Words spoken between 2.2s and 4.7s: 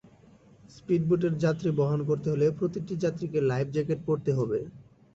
হলে প্রতিটি যাত্রীকে লাইফ জ্যাকেট পরতে হবে।